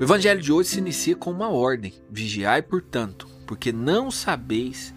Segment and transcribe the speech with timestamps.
[0.00, 4.94] O evangelho de hoje se inicia com uma ordem: vigiai, portanto, porque não sabeis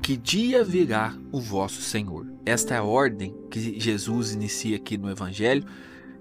[0.00, 2.24] que dia virá o vosso Senhor.
[2.46, 5.64] Esta é a ordem que Jesus inicia aqui no evangelho.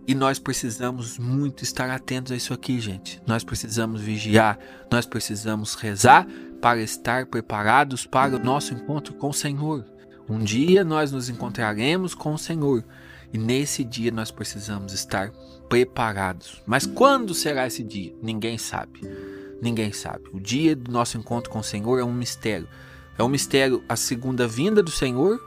[0.07, 3.21] E nós precisamos muito estar atentos a isso aqui, gente.
[3.27, 4.57] Nós precisamos vigiar,
[4.91, 6.25] nós precisamos rezar
[6.59, 9.85] para estar preparados para o nosso encontro com o Senhor.
[10.27, 12.83] Um dia nós nos encontraremos com o Senhor
[13.33, 15.31] e nesse dia nós precisamos estar
[15.67, 16.61] preparados.
[16.65, 18.15] Mas quando será esse dia?
[18.21, 19.01] Ninguém sabe.
[19.61, 20.29] Ninguém sabe.
[20.31, 22.67] O dia do nosso encontro com o Senhor é um mistério.
[23.17, 25.41] É um mistério a segunda vinda do Senhor,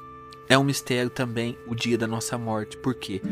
[0.48, 2.76] é um mistério também o dia da nossa morte.
[2.76, 3.22] Por quê?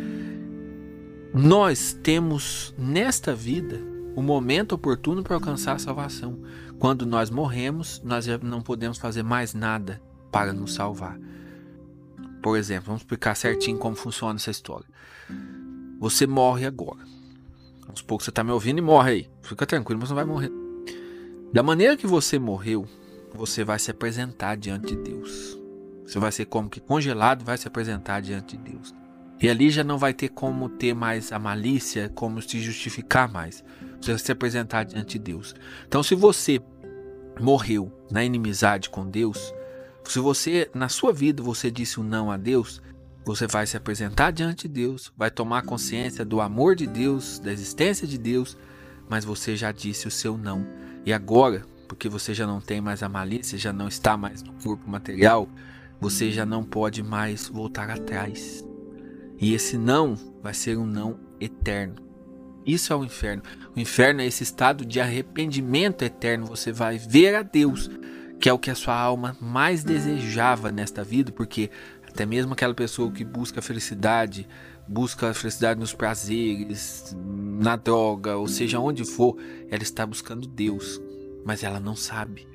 [1.35, 3.81] Nós temos nesta vida
[4.15, 6.39] o momento oportuno para alcançar a salvação.
[6.79, 11.19] Quando nós morremos, nós não podemos fazer mais nada para nos salvar.
[12.49, 14.87] Por exemplo, vamos explicar certinho como funciona essa história.
[16.01, 17.01] Você morre agora.
[17.83, 19.31] Vamos supor que você está me ouvindo e morre aí.
[19.43, 20.51] Fica tranquilo, mas não vai morrer.
[21.53, 22.89] Da maneira que você morreu,
[23.35, 25.59] você vai se apresentar diante de Deus.
[26.07, 28.95] Você vai ser como que congelado, vai se apresentar diante de Deus.
[29.39, 33.63] E ali já não vai ter como ter mais a malícia, como se justificar mais.
[34.01, 35.55] Você vai se apresentar diante de Deus.
[35.87, 36.63] Então, se você
[37.39, 39.53] morreu na inimizade com Deus,
[40.05, 42.81] se você na sua vida você disse um não a Deus,
[43.25, 47.53] você vai se apresentar diante de Deus, vai tomar consciência do amor de Deus, da
[47.53, 48.57] existência de Deus,
[49.09, 50.67] mas você já disse o seu não.
[51.05, 54.53] E agora, porque você já não tem mais a malícia, já não está mais no
[54.55, 55.49] corpo material,
[56.01, 58.65] você já não pode mais voltar atrás.
[59.39, 61.97] E esse não vai ser um não eterno.
[62.67, 63.43] Isso é o inferno.
[63.75, 66.47] O inferno é esse estado de arrependimento eterno.
[66.47, 67.91] Você vai ver a Deus,
[68.41, 71.71] que é o que a sua alma mais desejava nesta vida, porque
[72.07, 74.49] até mesmo aquela pessoa que busca felicidade,
[74.87, 77.17] busca a felicidade nos prazeres,
[77.61, 79.37] na droga, ou seja, onde for,
[79.71, 81.01] ela está buscando Deus,
[81.45, 82.47] mas ela não sabe.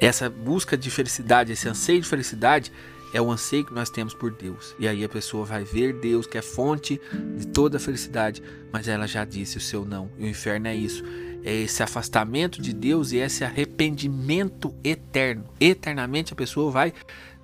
[0.00, 2.70] Essa busca de felicidade, esse anseio de felicidade,
[3.12, 4.74] é o anseio que nós temos por Deus.
[4.78, 7.00] E aí a pessoa vai ver Deus, que é fonte
[7.36, 8.42] de toda a felicidade,
[8.72, 10.10] mas ela já disse o seu não.
[10.18, 11.02] E o inferno é isso.
[11.46, 15.44] É esse afastamento de Deus e esse arrependimento eterno.
[15.60, 16.92] Eternamente a pessoa vai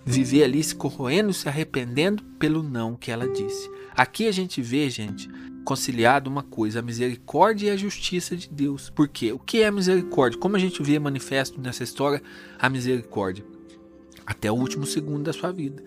[0.04, 3.70] viver ali se corroendo, se arrependendo pelo não que ela disse.
[3.96, 5.30] Aqui a gente vê, gente,
[5.64, 8.90] conciliado uma coisa, a misericórdia e a justiça de Deus.
[8.90, 9.32] Por quê?
[9.32, 10.36] O que é misericórdia?
[10.36, 12.20] Como a gente vê manifesto nessa história,
[12.58, 13.44] a misericórdia
[14.26, 15.82] até o último segundo da sua vida.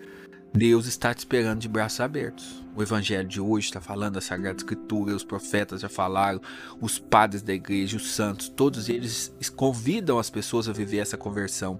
[0.56, 2.64] Deus está te esperando de braços abertos.
[2.74, 6.40] O evangelho de hoje está falando da Sagrada Escritura, os profetas já falaram,
[6.80, 11.78] os padres da igreja, os santos, todos eles convidam as pessoas a viver essa conversão.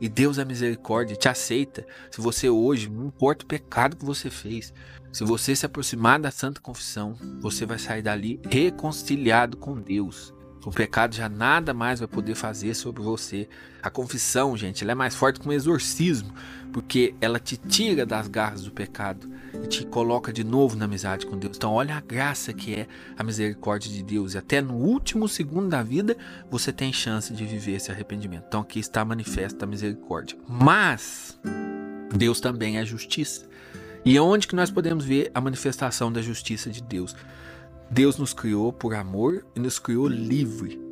[0.00, 1.86] E Deus é misericórdia, te aceita.
[2.10, 4.72] Se você hoje, não importa o pecado que você fez,
[5.12, 10.33] se você se aproximar da Santa Confissão, você vai sair dali reconciliado com Deus.
[10.64, 13.48] O pecado já nada mais vai poder fazer sobre você.
[13.82, 16.32] A confissão, gente, ela é mais forte que um exorcismo,
[16.72, 19.30] porque ela te tira das garras do pecado
[19.62, 21.56] e te coloca de novo na amizade com Deus.
[21.56, 22.86] Então, olha a graça que é
[23.16, 24.34] a misericórdia de Deus.
[24.34, 26.16] E até no último segundo da vida,
[26.50, 28.44] você tem chance de viver esse arrependimento.
[28.48, 30.38] Então, aqui está manifesta a misericórdia.
[30.48, 31.38] Mas
[32.16, 33.46] Deus também é justiça.
[34.04, 37.14] E onde que nós podemos ver a manifestação da justiça de Deus?
[37.94, 40.82] Deus nos criou por amor e nos criou livre.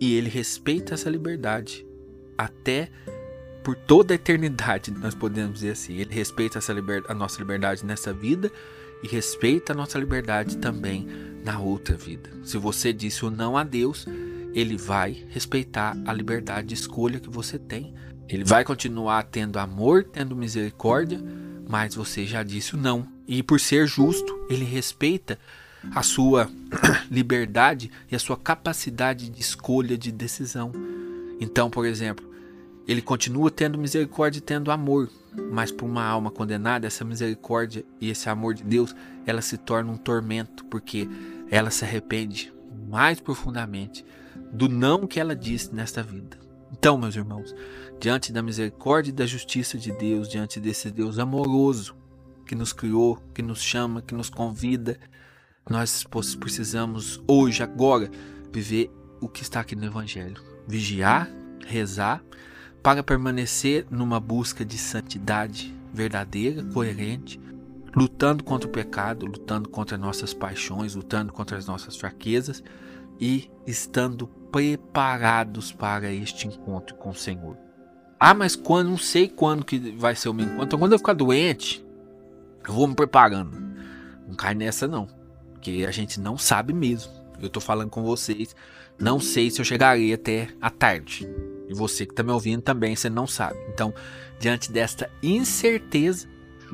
[0.00, 1.84] E ele respeita essa liberdade
[2.38, 2.88] até
[3.64, 5.96] por toda a eternidade, nós podemos dizer assim.
[5.96, 6.60] Ele respeita
[7.08, 8.48] a nossa liberdade nessa vida
[9.02, 11.08] e respeita a nossa liberdade também
[11.44, 12.30] na outra vida.
[12.44, 14.06] Se você disse o não a Deus,
[14.54, 17.92] ele vai respeitar a liberdade de escolha que você tem.
[18.28, 21.20] Ele vai continuar tendo amor, tendo misericórdia,
[21.68, 23.04] mas você já disse o não.
[23.26, 25.40] E por ser justo, ele respeita
[25.94, 26.50] a sua
[27.10, 30.72] liberdade e a sua capacidade de escolha de decisão.
[31.40, 32.26] Então, por exemplo,
[32.86, 35.10] ele continua tendo misericórdia e tendo amor,
[35.50, 38.94] mas para uma alma condenada, essa misericórdia e esse amor de Deus,
[39.26, 41.08] ela se torna um tormento, porque
[41.50, 42.52] ela se arrepende
[42.88, 44.04] mais profundamente
[44.52, 46.38] do não que ela disse nesta vida.
[46.72, 47.54] Então, meus irmãos,
[48.00, 51.94] diante da misericórdia e da justiça de Deus, diante desse Deus amoroso
[52.46, 54.98] que nos criou, que nos chama, que nos convida,
[55.68, 56.04] nós
[56.38, 58.08] precisamos hoje, agora,
[58.52, 58.90] viver
[59.20, 61.28] o que está aqui no Evangelho: vigiar,
[61.66, 62.22] rezar,
[62.82, 67.40] para permanecer numa busca de santidade verdadeira, coerente,
[67.96, 72.62] lutando contra o pecado, lutando contra nossas paixões, lutando contra as nossas fraquezas
[73.18, 77.56] e estando preparados para este encontro com o Senhor.
[78.20, 80.64] Ah, mas quando não sei quando que vai ser o meu encontro.
[80.64, 81.84] Então, quando eu ficar doente,
[82.66, 83.58] eu vou me preparando.
[84.26, 85.25] Não cai nessa não
[85.56, 87.10] porque a gente não sabe mesmo.
[87.40, 88.54] Eu tô falando com vocês.
[88.98, 91.28] Não sei se eu chegarei até a tarde.
[91.68, 93.58] E você que está me ouvindo também, você não sabe.
[93.68, 93.92] Então,
[94.38, 96.28] diante desta incerteza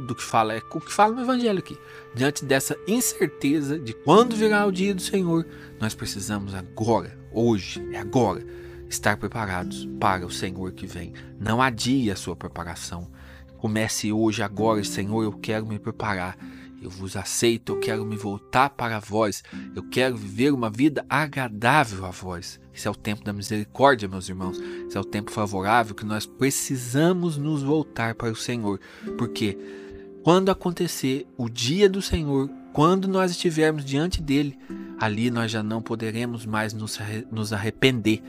[0.06, 1.78] do que fala, é o que fala no evangelho aqui.
[2.14, 5.46] Diante dessa incerteza de quando virá o dia do Senhor,
[5.80, 8.44] nós precisamos agora, hoje, é agora,
[8.88, 11.12] estar preparados para o Senhor que vem.
[11.38, 13.10] Não adie a sua preparação.
[13.58, 16.36] Comece hoje, agora, Senhor, eu quero me preparar.
[16.82, 19.44] Eu vos aceito, eu quero me voltar para vós,
[19.74, 22.60] eu quero viver uma vida agradável a vós.
[22.74, 24.58] Esse é o tempo da misericórdia, meus irmãos.
[24.58, 28.80] Esse é o tempo favorável que nós precisamos nos voltar para o Senhor.
[29.16, 29.56] Porque
[30.24, 34.58] quando acontecer o dia do Senhor, quando nós estivermos diante dele,
[34.98, 38.20] ali nós já não poderemos mais nos arrepender,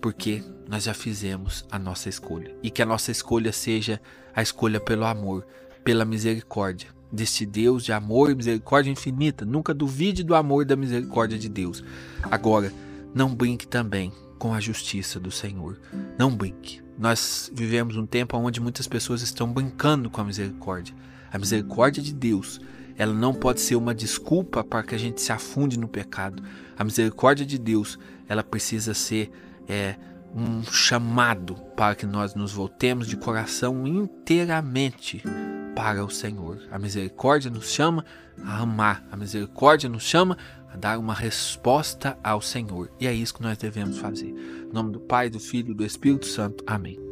[0.00, 2.54] porque nós já fizemos a nossa escolha.
[2.62, 4.00] E que a nossa escolha seja
[4.32, 5.44] a escolha pelo amor,
[5.82, 9.44] pela misericórdia deste Deus de amor e misericórdia infinita.
[9.44, 11.82] Nunca duvide do amor e da misericórdia de Deus.
[12.30, 12.72] Agora,
[13.14, 15.78] não brinque também com a justiça do Senhor.
[16.18, 16.80] Não brinque.
[16.98, 20.94] Nós vivemos um tempo onde muitas pessoas estão brincando com a misericórdia.
[21.32, 22.60] A misericórdia de Deus,
[22.96, 26.42] ela não pode ser uma desculpa para que a gente se afunde no pecado.
[26.76, 29.30] A misericórdia de Deus, ela precisa ser
[29.68, 29.96] é,
[30.34, 35.22] um chamado para que nós nos voltemos de coração inteiramente
[35.78, 36.58] para o Senhor.
[36.72, 38.04] A misericórdia nos chama
[38.44, 40.36] a amar, a misericórdia nos chama
[40.74, 42.90] a dar uma resposta ao Senhor.
[42.98, 44.26] E é isso que nós devemos fazer.
[44.26, 46.64] Em nome do Pai, do Filho e do Espírito Santo.
[46.66, 47.07] Amém.